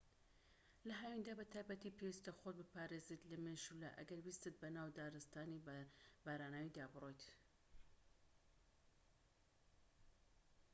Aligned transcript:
لە 0.87 0.93
هاویندا 1.01 1.33
بە 1.39 1.45
تایبەتی 1.53 1.95
پێویستە 1.97 2.31
خۆت 2.39 2.55
بپارێزیت 2.61 3.21
لە 3.31 3.37
مێشولە 3.45 3.89
ئەگەر 3.97 4.19
ویستت 4.25 4.55
بەناو 4.61 4.87
دارستانی 4.97 5.63
باراناویدا 6.25 6.85
بڕۆیت 6.93 7.23